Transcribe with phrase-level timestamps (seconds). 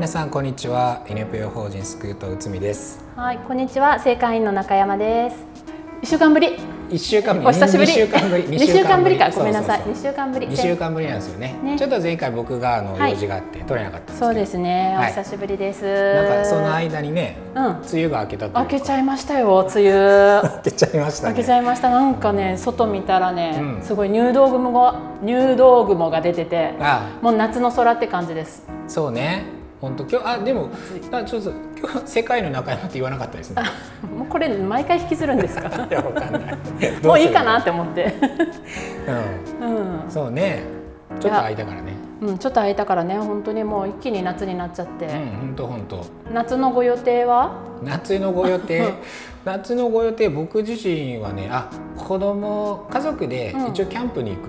[0.00, 1.04] 皆さんこんにちは。
[1.08, 3.04] NPO 法人スクート内海です。
[3.16, 3.98] はいこんにちは。
[4.00, 5.36] 正会員の中山です。
[6.00, 6.56] 一週間ぶり。
[6.88, 7.46] 一週間ぶり。
[7.46, 7.92] お久しぶり。
[7.92, 8.44] 二週間ぶり。
[8.44, 9.18] 二週間ぶり。
[9.18, 9.30] か。
[9.30, 9.82] ごめんなさい。
[9.86, 10.46] 二週間ぶり。
[10.48, 15.84] 二週間ぶりなんですよね、ね、ちょっと前回僕があの用事があって取れなかったそうですね、お久しぶりです。
[15.84, 20.42] なんかその間にね、うん、梅雨が明けた明けちゃいましたよ梅雨。
[20.56, 21.90] 明けちゃいました、明けちゃいました。
[21.90, 26.72] なんかね外見たらね、すごい入道雲が入道雲が出てて
[27.20, 28.66] もう夏の空って感じです。
[28.88, 30.68] そうね本当今日あでも
[31.10, 33.62] あちょっと今日世界の中山って言わなかったですね。
[34.16, 35.68] もうこれ毎回引きずるんですか？
[35.90, 36.58] いやわかんない。
[37.02, 38.14] もういいかなって思って。
[39.60, 39.72] うん。
[39.72, 40.10] うん。
[40.10, 40.62] そうね。
[41.18, 41.94] ちょっと空いたからね。
[42.22, 45.06] うん、ちょっと空いたからね、本当にもう一気に夏になっちゃって。
[45.06, 46.04] うん、本当本当。
[46.32, 47.52] 夏のご予定は？
[47.82, 48.92] 夏のご予定？
[49.44, 54.42] 夏のご予定、僕自身はね、あ、子供家族で一応キャンプに行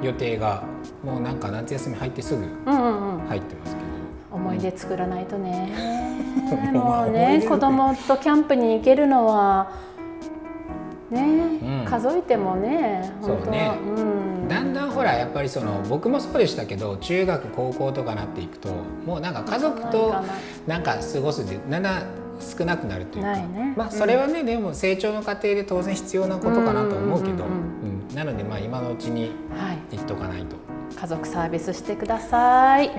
[0.00, 0.62] く予定が、
[1.04, 2.42] もうなんか夏休み入ってすぐ
[3.28, 3.83] 入ってますけど。
[4.34, 5.72] 思い出作らないとね、
[6.72, 9.68] もうね 子供とキャンプに行けるのは
[11.10, 18.70] ね、うん、数えてもねそうね、うん、だんだんほらやっぱりその僕もそうでしたけど中学高校とかなっていくと
[19.06, 20.14] もうなんか家族と
[20.66, 22.02] なんか過ごすでだんだん
[22.40, 27.44] 少なくなるというか、ね、まあそれはね、うん、でも成長の過程で当然必要なことかなと思うけど
[28.14, 29.30] なのでまあ今のうちに
[29.90, 30.62] 言っとかないと、は
[30.92, 32.90] い、家族サービスしてください。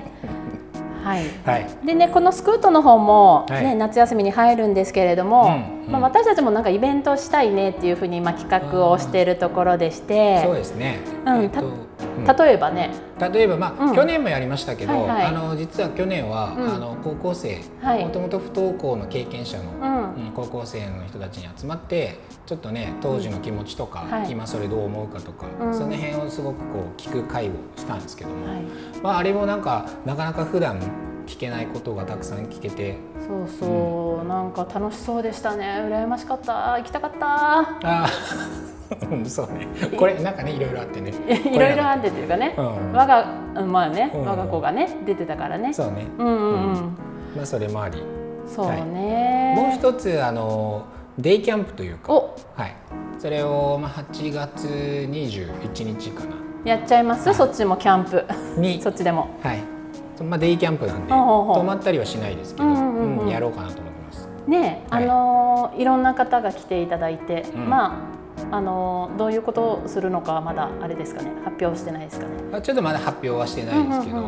[1.06, 10.42] はい、はい、でねこのスクートの方もね、はい、夏休みに入るんですけれども、うんうん、まあ、私たちもなんかイベントしたいねっていうふうにまあ企画をしているところでして。
[10.44, 11.62] そうですね、うん、えっと
[12.24, 12.90] 例えばね。
[13.18, 28.62] 例えば、まあ、うん、去年もやりましたけど、あの実は去年は、うん、あの高校生もともと不登校の経験者の、うん、高校生の人たちに集まってちょっとね当時の気持ちとか、はい、今それどう思うかとか、その辺をすごくこう聞く会をしたんですけども、はい、
[29.02, 30.80] まあ、あれもなんかなかなか普段
[31.26, 32.96] 聞けないことがたくさん聞けて。
[33.26, 35.84] そうそう、うん、なんか楽しそうでしたね。
[35.88, 36.74] 羨ましかった。
[36.74, 37.26] 行きたかった。
[37.26, 38.08] ああ
[39.26, 39.66] そうね。
[39.96, 41.12] これなんかねいろいろあってね。
[41.52, 43.26] いろいろあってっていうかね、うん、我が
[43.64, 45.72] まあね、うん、我が子がね出てたからね。
[45.74, 46.06] そうね。
[46.18, 46.96] うんうんうん、
[47.36, 48.02] まあそれもあり。
[48.46, 50.84] そうね、はい、もう一つあの
[51.18, 52.12] デイキャンプというか。
[52.12, 52.20] は
[52.66, 52.74] い。
[53.18, 54.68] それをまあ8月
[55.10, 56.36] 21日かな。
[56.64, 58.24] やっちゃいます、はい、そっちもキャンプ。
[58.56, 58.80] に。
[58.80, 59.28] そっちでも。
[59.42, 59.75] はい
[60.24, 64.28] まあ、デイキャンプなんで泊まったりはしないですけど、うんうん、やろうかなと思ってます。
[64.46, 68.12] ね、あのー、いろんな方が来ていただいて、うん、ま
[68.50, 71.30] ああのー、どういうことをするのかまだあれですかね。
[71.44, 72.32] 発表してないですかね。
[72.52, 74.20] あちょっとまだ発表はしてないですけど、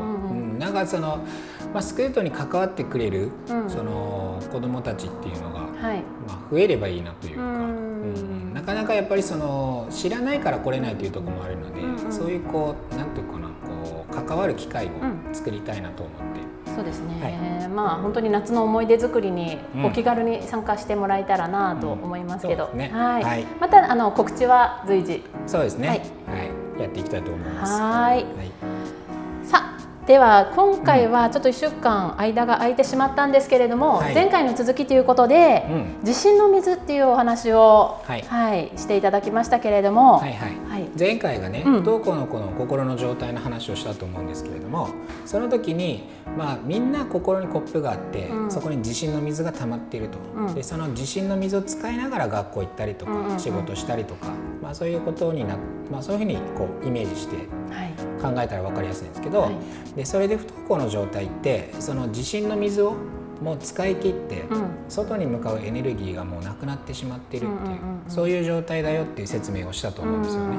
[0.58, 1.18] なんかその
[1.72, 7.42] まあスクートに関わってくれる、うん、その子どもたちっていうのが、はい、まあ増えればいいなというか。
[7.42, 7.88] うん
[8.54, 13.37] なかなかやっぱりその知らないから来れないというところもあるので、うんうん、そういうこうなんていうか
[14.28, 14.90] 関わる機会を
[15.32, 16.40] 作りたいなと思って、
[16.70, 25.24] うん、そうですね、はい、まあ本当に夏の思い出作りにお気軽に参加してもらえたらなと思いますけど、ね、はい、はい、またあの告知は随時。
[25.46, 26.04] そうですね、はい、は
[26.78, 27.80] い、やっていきたいと思います。
[27.80, 28.67] はい
[30.08, 40.56] では今回はちょっと1週間間が空いてしまったんですけれども、はい、前回の続きということで、うん、地震の水っていうお話を、はい、はい、していただきましたけれども、はいはい。
[40.66, 44.88] はい、前回がね、不登校の子の心の状態の話をしたと思うんですけれども
[45.26, 46.08] その時に、
[46.38, 54.28] まあ、みんな心にコップがあって、うん、そこに地震の水が溜まっていると、うん、でその地震の水を使いながら学校行ったりとか、うんうん、仕事したりとか、
[54.62, 55.58] まあ、そういうことにな、
[55.90, 57.36] まあ、そういうふうにこうイメージして
[58.20, 59.54] 考えたら分かりやすいんですけど、はい。
[59.96, 62.96] でそれで不登校の状態ってその地震の水を
[63.40, 64.44] もう使い切って、
[64.88, 67.78] 外に向かうエネルギーがもうなくなってしまっているっていう,、
[68.08, 70.56] そういう状態だよっていう説明をしたと思うんですよね。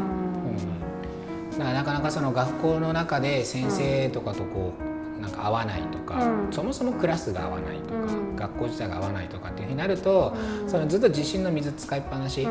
[1.52, 4.74] うん、だからなかなかその学校の中で先生とかとこ
[5.18, 10.34] うなんか合わないとか、うん、そもそもクラスが合わないとか、うん、学校自体が合わないとかっていうふうになると、
[10.64, 12.48] うん、そのずっと地震の水使いっぱなし、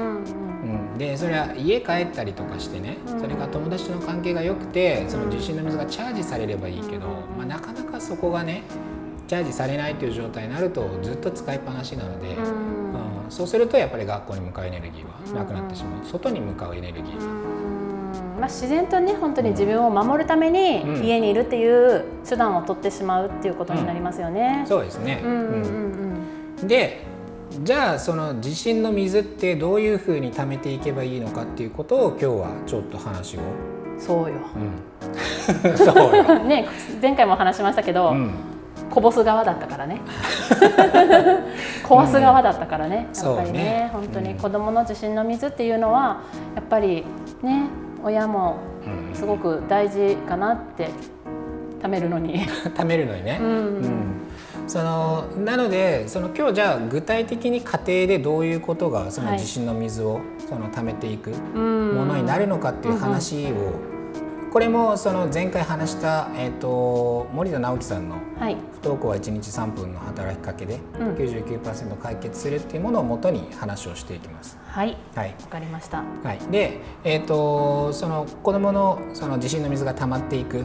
[0.99, 7.07] でそれは家帰ったりとかしてね、それが友達との関係が良くてその地震の水がチャージされればいいけど、
[7.37, 8.63] まあ、なかなかそこがね
[9.29, 17.59] チャージされないという状態になるとずっと使いっぱなしなので、うん、そうするとやっぱり学校に向かうエネルギーはなくなってしまう、外に向かうエネルギー。
[18.39, 24.59] まあ、自然とね本当に自分を守るために家にいるっていう手段を取ってしまうっていうことになりますよね。
[24.61, 26.23] うん、そうですね、うんうん。
[26.61, 27.03] うん、で
[27.63, 33.41] じゃあその地震の水ってどういうふうに貯めていけばいいのかっていうことを今日はちょっと話を。
[33.99, 34.37] そうよ。
[35.65, 36.39] うん、そうよ。
[36.45, 36.69] ね
[37.01, 38.35] 前回も話しましたけど、うん、
[38.91, 40.01] こぼす側だったからね。
[41.85, 46.21] 壊す側だったからね、やっぱりね、ね、本当に子どもの地震の水っていうのは
[46.55, 47.07] やっぱり
[47.43, 47.63] ね
[48.05, 48.57] 親も
[49.15, 50.91] すごく大事かなって
[51.81, 52.47] 貯めるのに。
[52.77, 54.28] 貯めるのにね、うん、うん、
[54.69, 63.73] そのなのでその今日じゃあ具体的に家庭でどういうことがその地震の水をその貯めていくものになるのかっていう話を
[64.53, 68.17] これもその前回話した、えーと、森田直樹さんの
[68.81, 74.59] 「不登校は1日3分の働きかけで99%解決する」っていうものをもとに話をしていきます。
[74.79, 80.65] はい、はい、分かりました、はい、で、えーと、その子どものその地震の水が溜まっていく。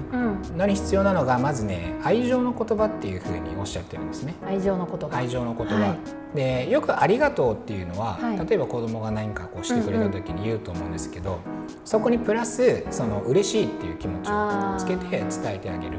[0.55, 4.35] のに必要なのが、まずね愛情の言葉っていうふうにおっしゃってるんですね。
[4.45, 5.17] 愛情の言葉。
[5.17, 5.95] 愛情の言葉、は
[6.33, 11.41] い、でよく「ありがとう」っていうのは、はい、例えば子どもが何かこうしてくれた時に言うと思うんですけど、うんうん、
[11.83, 15.97] そこにプラスその嬉しいっていう気持ちをつけて伝えてあげる。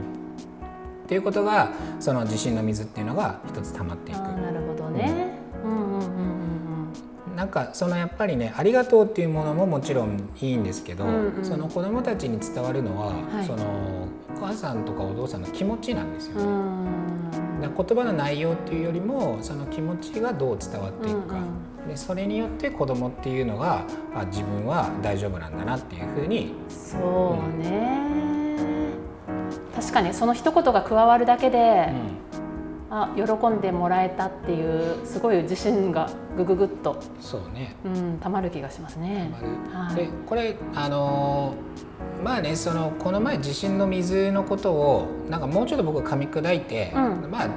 [1.05, 4.19] っていうことがその地震の水っていうのが一つ溜まっていく。
[4.19, 5.34] なるほどね、うん
[7.37, 13.65] なんかそのやっぱりね「ありがとう」っていうものももちろんいいんですけど、うんうん、その子どもたちに伝わるのは、はい、その
[14.37, 16.45] お母さんとかお父さんの気持ちなんですよね。
[17.61, 21.43] 言葉の内容っていうよりもその気持ちがどう伝わっていくか、うん
[21.85, 23.85] うん、でそれによって子供っていうのが
[24.15, 26.55] あ自分は大丈夫なんだなっていうふうに。
[26.69, 28.01] そうね、
[29.29, 32.34] うん、確かにその一言が加わるだけで、うん
[32.97, 39.33] あ喜んでもらえたっていうすごい自信がぐぐぐっとそうね、うん、たまる気がしますね。
[39.73, 41.55] はい、でこれあの
[42.23, 47.49] まあねそのこの前地震の水のことをなんかもうちょっと僕噛み砕いて、うん、まあ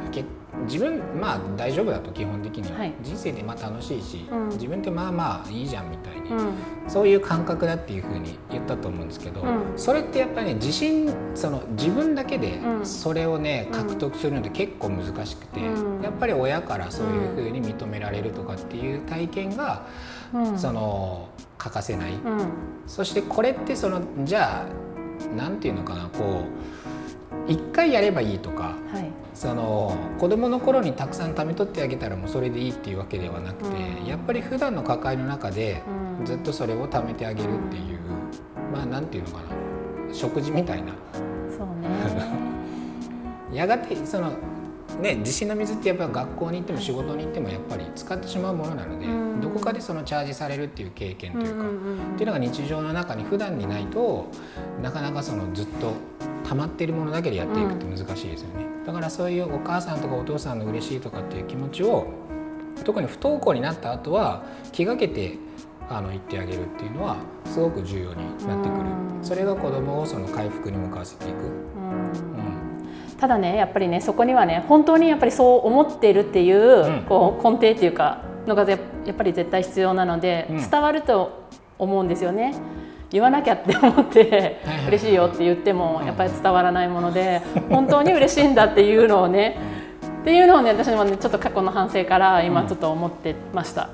[0.66, 6.54] 自分まあ大丈夫だと基本的には、はい、人生でまあ楽しいし、うん、自分ってまあまあいいじゃんみたいに、うん、
[6.88, 19.86] そういう感覚だっていうふうに言ったと思うんですけど、うん、それってやっぱりね自信その自分だけでそれをね獲得するのって結構難しくて、やっぱり親からそういうふうに認められるとかっていう体験が、
[20.56, 22.14] その欠かせない、
[22.88, 26.46] そしてこれってそのじゃあなんていうのかなこ
[27.48, 29.07] う一回やればいいとか、はい
[29.38, 35.84] その子供の頃にたくさん貯めとってあげたらもうそれでいいっていうわけではなくて、うん、やっぱり普段の抱えの中で
[36.26, 40.12] ずっとそれを貯めてあげるっていう、うん、まあなんていうのかな。
[40.12, 40.94] 食事みたいな。
[41.56, 41.88] そうね。
[43.54, 44.32] やがてその
[45.00, 54.26] ね、地震の水ってやっぱ学校に行っても仕事に行ってもやっぱり使ってしまうものなので、うん、どこかでそのチャージされるっていう経験というか、うんうんうん、っていうのが日常の中に普段にないと
[54.82, 55.94] なかなかそのずっと
[56.50, 58.77] 溜まっているものだけでやっていくって難しいですよね。
[58.88, 62.08] だからそういうお母さんとかお父さんの嬉しいとかっていう気持ちを
[62.86, 65.36] 特に不登校になった後は気がけて
[65.90, 68.86] あの言ってあげるっていうのはすごく重要になってくる。
[69.22, 71.52] それが子どもをその回復に向かわせていく。
[73.20, 81.44] ただねやっぱりねそこにはね本当にやっぱりそう思っているっていううん、こう根底っていうかのがやっぱり絶対必要なので、うん、伝わると
[81.78, 82.54] 思うんですよね。
[83.10, 89.58] 言わなきゃって思って嬉しいよって言ってもやっぱり伝わらないもので本当に嬉しいんだっていうのをね
[90.22, 93.90] っていうのをね私もねちょっと過去の反省から今ちょっと思ってました。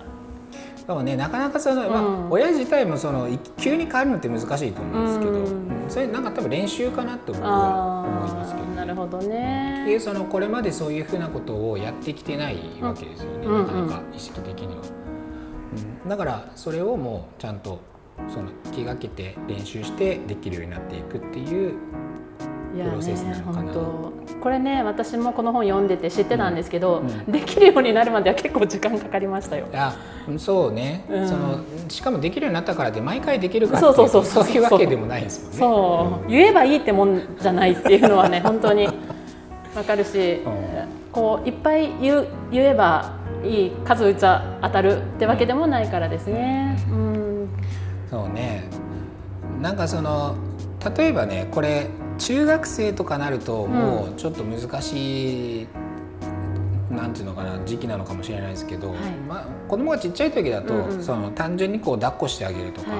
[0.88, 9.86] でもねなかなかその、まあ、親自体もその急に変わるのって難しいと思うんですけど、うん、それなんか多分練習かなと僕は思いますけど、ね、なるほどね。
[9.88, 14.82] いうそのこれまでそういうふうなことをやってきてないわけですよね、うん、なかなか意識的には。
[16.03, 17.79] うん、だからそれをもうちゃんと
[18.29, 21.74] その気がけて練習してできるようになっていくっていう
[22.74, 23.79] プロセスなのかな、ね、
[24.41, 27.10] これね私もこの本読んでて知ってたんですけど、うん。
[27.10, 29.67] うん、できるようになるまでは結構時間かかりましたよ。
[29.74, 29.96] あ
[30.38, 35.58] そうね、うん、そのしかもできるようになったからで毎回できるかそうそうそうそういうわけでもないですもんね。
[35.60, 38.88] そう、言えばいいってもんじゃないっていうのはね本当に
[39.75, 40.41] わかるし、
[41.12, 46.77] こういっぱい言う言えばいい数打ちゃ当たるってわけでもないからですね。
[46.91, 47.12] うん
[48.13, 48.63] そうね。
[49.60, 50.36] なんかその
[50.96, 51.88] 例えばねこれ
[52.20, 55.67] 中学生とかなるともうちょっと難しい、
[56.91, 63.00] うん、なんていうのかな時期なのかもしれないですけど、はい、まあ、子供がちっちゃい時だと、うんうん、その単純にこう抱っこしてあげるとか、はい、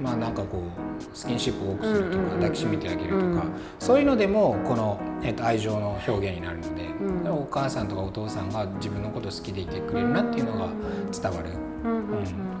[0.00, 10.68] まあなんかこうスキンシップを多くするとか、抱きしめてあげるとか、うん、そういうのでもこの、えー、と愛情の表現になるので、うん、お母さんとかお父さんが自分のこと好きでいてくれるなっていうのが
[11.12, 11.68] 伝わる、うん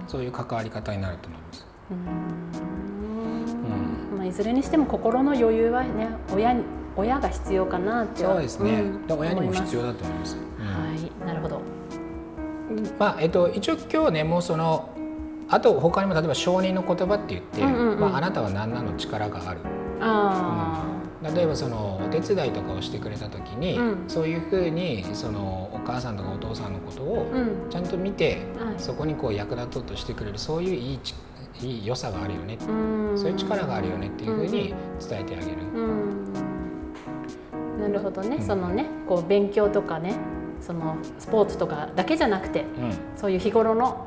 [0.08, 1.67] そういう関わり方になると思います。
[1.90, 1.98] うん。
[4.26, 6.62] いずれにしても心の余裕はね親に
[6.96, 11.10] 親が必要かなってそうですね、うん、親にも必要だと思います、うん、はい。
[11.26, 11.62] なるほど。
[12.98, 14.90] まあえっと一応今日ねもうその
[15.48, 19.60] あと他にも例えば承認の言葉って言って、うんうんうん、まあ、あなたは何なの力がある。
[20.00, 20.84] あ、
[21.22, 27.32] うん、例えばそのお手伝いとかをしてくれた時に、うん、そういうふうにそのお母さんとかお父さんのことを
[27.70, 30.98] ちゃんと見て、うん、そこにこう役立とうとしてくれるそういういい
[31.60, 32.56] いい良さがあるよね、
[33.16, 35.56] そういう力があるよねっていうふうに伝えてあげる。
[37.80, 40.14] なるほどね、そのねこう勉強とかね
[40.60, 42.64] そのスポーツとかだけじゃなくて、
[43.16, 44.06] そういう日頃の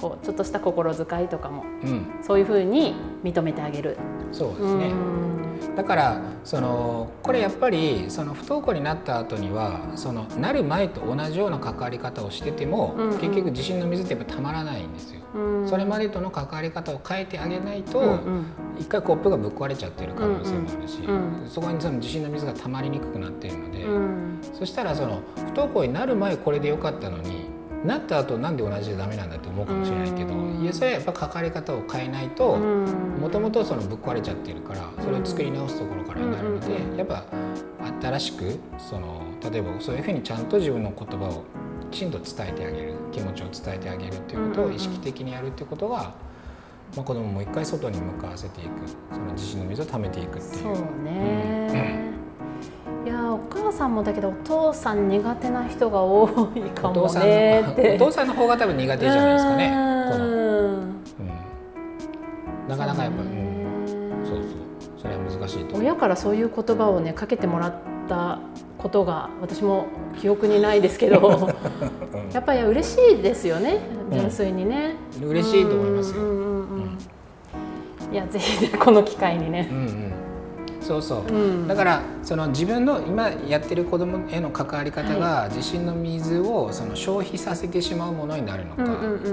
[0.00, 2.94] こうちょっとした心遣いとかも、うん、そういうふうに
[3.24, 3.96] 認めてあげる。
[4.32, 4.92] そうですね
[5.76, 15.20] だからそのこれやっぱりその不登校になった後にはそのなる前と同じような関わり方をしてても、うんうん、結局地震の水ってやっぱたまらないんですよ。
[15.34, 18.46] うん、それまでとの関わり方を変えてあげないと、うんうん、
[18.78, 37.24] 一回コップがぶっ壊れちゃってる可能性もあるし、うんうん、そこにその地震の水がたまりにくくなっているので、うん、そしたらその不登校になる前これでよかったのになった後なんで同じでダメなんだって思うかもしれないけど、いやそれはやっぱ関わり方を変えないともともとそのぶっ壊れちゃってるからそれを作り直すところからになるので、やっぱ
[38.00, 41.44] 新しくその例えばそういうふうにちゃんと自分の言葉を
[41.90, 46.14] きちんと伝えてあげる気持ちを伝えてあげるっていうことを意識的にやるっていうことが、
[46.96, 48.68] まあ、子供もう一回外に向かわせていく
[49.12, 50.62] その自信の水を溜めていくっていう。
[50.62, 52.17] そうね、うん
[53.08, 59.70] いやお母さんもだけどお父さん苦手な人が多いかもねお父さんの方が多分苦手じゃないですかね。
[60.12, 61.02] この、うん、
[62.68, 64.46] なかなかやっぱ、うん、そうそう。
[65.00, 67.74] それは難しいと親からそういう言葉をねかけてもらっ
[68.10, 68.40] た
[68.76, 69.86] ことが私も
[70.20, 73.78] 記憶にないですけど、うん、やっぱり嬉しいですよね。
[74.12, 76.22] 純粋にね、うん、嬉しいと思いますよ、
[78.12, 80.07] いやぜひこの機会にね、うんうん
[80.80, 88.84] そうそう、うん、だからその自分の今やってる子供への関わり方が地震の水をその消費させてしまうものになるのか、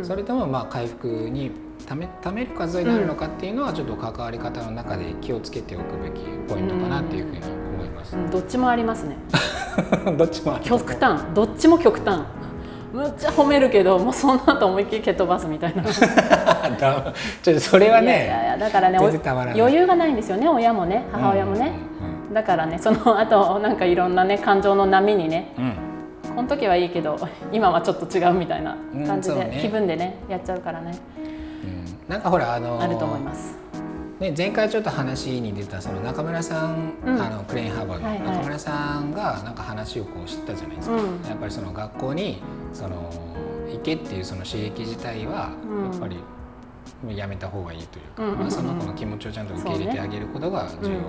[0.04, 1.52] それともまあ回復に
[1.86, 7.40] ためためる数になるのかっていうのはちょっと関わり方の中で気をつけておくべきポイントかなっていうふうに
[7.76, 8.16] 思います。
[8.16, 9.18] うん、どっちもありますね。
[10.18, 11.22] どっちも極端。
[11.34, 12.22] どっちも極端。
[12.94, 15.84] むっちゃ褒めるけどもうその後思いっきり蹴飛ばすみたいな。
[16.76, 27.18] ちょっとそれはねいやいやだからね余裕がないんですよね親もね母親もね、うんうん、だからねその後なんかいろんなね感情の波にね、うん、この時はいいけど
[27.52, 28.76] 今はちょっと違うみたいな
[29.06, 30.98] 感じで、ね、気分でねやっちゃうからね、
[31.64, 33.58] うん、なんかほらあのー、あると思います
[34.20, 42.42] ね、前回ちょっと話に出たその中村さん、うん、あのクレインハーバーの中村さんがなんか話をこう知ったじゃないですか、うん、やっぱりその学校に
[42.72, 43.12] その
[43.70, 45.52] 行けっていうその刺激自体は
[45.92, 46.18] やっぱり
[47.14, 51.00] やめた方がいいというか、まあ、その子の気持ちをちゃんと受け入れてあげることが重要、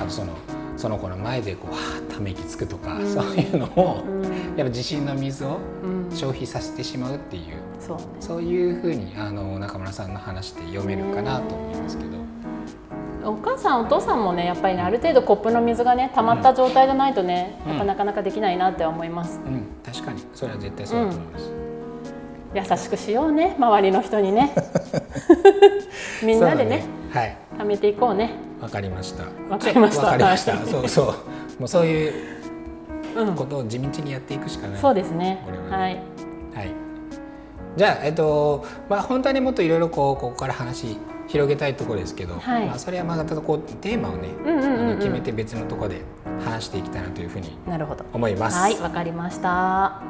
[0.00, 0.32] あとその
[0.78, 5.58] その子の前でこうはあため息つくとか、うん、そういうのを、うん、やっぱ自信の水を
[6.10, 12.18] 消費させてしまうっていう、うん、そう、ね、そういうふうにあの中村さんの話で読めるかなと思いますけど。
[13.24, 19.40] お母さんお父さんもねやっぱりねある程度コップの水がね溜まった状態じゃないとね、やっぱなかなかできないなって思います。
[19.44, 20.22] うん、確かに。
[20.32, 21.52] それは絶対そうだと思います。
[22.54, 24.54] 優しくしようね周りの人にね。
[26.24, 29.24] みんなでね、ね、はい、貯めていこうねわかりました。
[29.48, 30.02] わかりました。
[30.02, 30.56] わかりました。
[30.66, 31.60] そうそう。
[31.60, 32.12] もうそういう
[33.34, 35.42] ことを地道にやっていくしかない、うん、そうですね。
[35.44, 35.94] これは、ね、はい、
[36.54, 36.74] はい、
[37.76, 46.02] じゃあえっとまあ本当にもっといろいろこうここから話広げたいところですけど、はい、まあそれはまたこうテーマをね、うんうんうんうん、決めて別のところで
[46.44, 47.56] 話していきたいなというふうに
[48.12, 48.56] 思います。
[48.56, 50.02] はいわかりました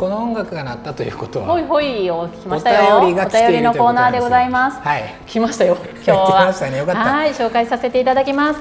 [0.00, 3.00] この音楽が鳴ったということはほいほいを聞きましたよ。
[3.00, 3.12] お便
[3.58, 4.80] りのコーナーでございます。
[4.80, 5.14] はい。
[5.26, 6.50] 来ましたよ今日は。
[6.70, 8.60] ね、はい紹介させていただきます。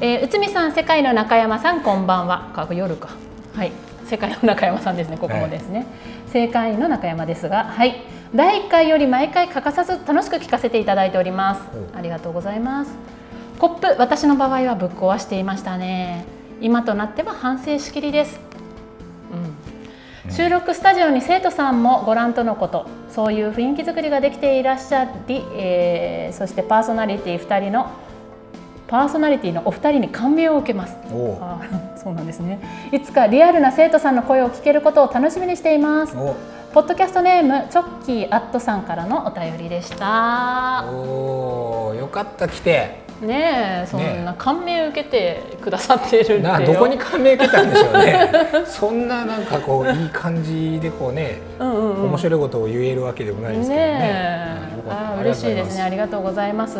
[0.00, 2.50] えー、内海さん世界の中山さんこんばんは。
[2.52, 3.10] か夜か。
[3.54, 3.70] はい。
[4.06, 5.86] 世界の中山さんですねここもですね、はい、
[6.46, 8.02] 世界の中山ですがはい。
[8.34, 11.60] 第1回より毎回欠かさず楽しく聞かせていただいております。
[11.96, 12.96] ありがとうございます。
[13.60, 16.24] コップ私の場合はぶっ壊していましたね。
[16.60, 18.51] 今となっては反省しきりです
[20.34, 22.86] 収録スタジオに生徒さんもご覧とのこと。
[23.10, 27.90] そういう雰囲気作りができていらっしゃり、えー、そしてパーソナリティ2人の
[28.88, 30.96] パーソナリティのお二人に感銘を受けます。
[31.38, 31.60] あ
[32.02, 32.60] そうなんですね。
[32.92, 36.14] いつかリアルな生徒さんの声を聞けることを楽しみにしています。
[36.14, 40.86] ポッドキャストネームチョッキーアットさんからのお便りでした。
[40.88, 48.30] おおよかった来てねえそんな感銘受けてくださってるなどこに感銘受けたんでしょうね。
[48.66, 53.88] そんななんかこういい感じでこうね、うんうんうん、面白いことを言えるわけでもないですけどね。
[53.88, 55.82] ねあ嬉しいですね。
[55.82, 56.78] ありがとうございます。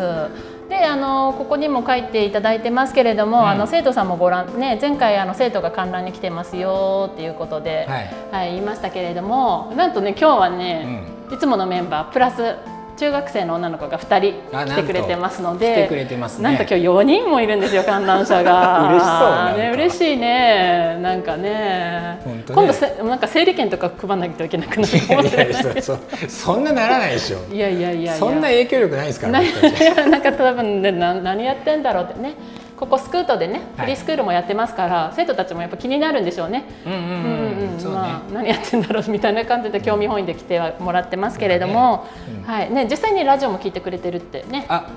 [0.69, 12.55] であのここにも書いていただいてますけれども、うん、あの生徒さんもご覧ね前回あの生徒が観覧に来てますよっていうことで、はい、はい、言いましたけれどもなんとね今日はね、うん、いつものメンバープラス
[12.95, 18.87] 中学生の女の子が2人来てくれてますので来てくれてます、ね、なんと今日4人もいるんですよ 観覧車が。
[18.89, 20.97] 嬉しそうね嬉しいね。
[21.01, 25.07] なんかね、ね、今度せなんか整理券とか配らなきゃいけなくなる。
[25.07, 25.97] かもしれないそ
[26.27, 27.37] そんなならないでしょ。
[27.53, 29.47] いやいやいやそんな影響力ないですから、ね、
[30.09, 32.33] なんか多分ねな何やってんだろうってね
[32.77, 36.65] ここスクートでねフリースクールもやってますから、はい、生徒たちもやっぱ気になるんでしょうね。
[36.85, 44.65] うんうんうんうん、まあ何やってんだろうみたいな感じで興味本位で来てはもらってますけれども、ねうん、はいね実際にラジオも聞いてくれてるってね。
[44.69, 44.89] あ、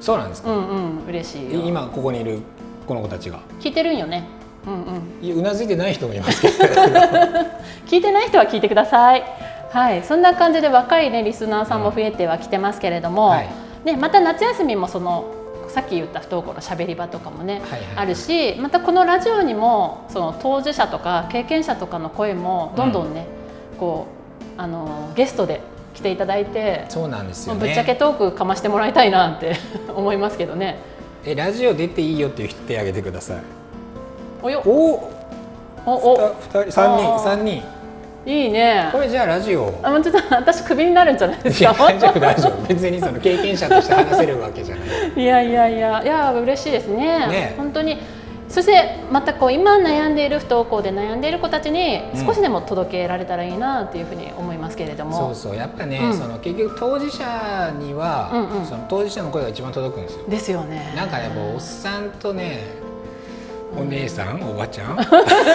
[0.00, 0.50] そうなんですか。
[0.50, 2.40] うんうん嬉しい今ここにいる
[2.86, 4.24] この子たちが聞いてるんよね。
[4.66, 4.84] うん
[5.22, 5.38] うん。
[5.38, 6.54] うなずいてない人もいますけど。
[7.86, 9.22] 聞いてない人は聞いてください。
[9.70, 13.48] はい、そんな感じで若いねリスナーさんも増えてはきてますけれども、はい、
[13.84, 15.26] ねまた夏休みもその
[15.76, 23.26] さっき言った不登校のしゃべり場とかもね、はいはい、あるしまたこのラジオにもその当事者とか経験者とかの声もどんどんね、
[23.72, 24.06] うん、こ
[24.56, 25.60] うあのゲストで
[25.92, 29.56] 来ていただいてそうなんですよ、ね、ぶっちゃけトークかましてもらいたいなって
[29.94, 30.78] 思いますけどね。
[31.26, 33.36] えラジオ出ていいよっていう人手挙げてください。
[34.42, 34.62] およ。
[34.64, 35.12] お。
[35.84, 36.36] おお。
[36.50, 37.62] 2人3人3人
[38.26, 38.88] いいね。
[38.90, 39.72] これじゃあラジオ。
[39.82, 41.72] あもうちょっと私クビになるんじゃないですか？
[41.72, 42.66] 大丈夫大丈夫。
[42.66, 44.86] 別にその経験者として話せるわけじゃない。
[45.16, 46.02] いやいやいや。
[46.02, 47.26] いや嬉しいですね。
[47.28, 47.54] ね。
[47.56, 47.98] 本当に。
[48.48, 55.56] そしてまたこう今悩んでいる不登校で悩んでいる子たちに少しでも届けられたらいいなっていうふうに思いますけれども、うん、そうそう。
[55.56, 60.24] やっぱね、うん、その結局当事者には、うんうん、その当事者の声が一番届くんですよ。
[60.28, 60.92] ですよね。
[60.94, 62.85] なんかねおっさんとね
[63.76, 64.98] お姉さんおばちゃん？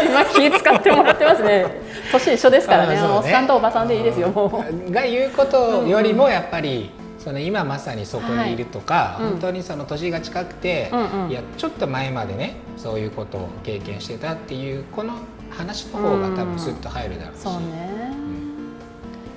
[0.06, 1.66] 今気使ってもらってますね。
[2.12, 2.96] 年一緒ですからね。
[2.96, 3.02] ね。
[3.02, 4.92] おっさんとおばさんでいいですよもう。
[4.92, 15.14] が言うことよりもやっぱり、その今まさにそこにいるとか、はい、本当にその年が近くて、うんうん、いやちょっと前までねそういうことを経験してたっていうこの
[15.52, 18.76] 話の方が多分スッと入るだろうし、そうね、うん、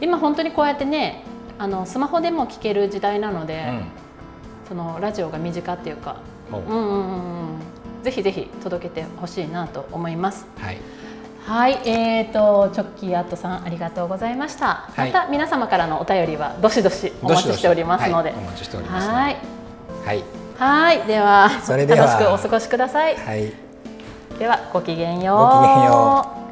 [0.01, 1.25] 今本当にこうやってね
[1.59, 3.83] あのスマホでも聞ける時代なので、うん、
[4.69, 6.17] そのラジオが身近っていうか、
[6.51, 7.74] うんうんうんうん
[8.05, 10.47] ぜひぜひ届けてほしいなと思います。
[10.59, 10.79] はい。
[11.47, 14.89] はい、えっ、ー、とチョッキーアットさんありがとうございました。
[14.95, 19.37] はい、また皆様からのお便りはどしどしお待ちしておりますので、はい、お待ちしておりますはい。
[20.05, 20.23] はい。
[20.57, 23.17] はいではそれでは楽しくお過ごしください。
[23.17, 23.53] はい。
[24.39, 25.39] ではごきげんよう。
[25.39, 26.44] ごきげんよう。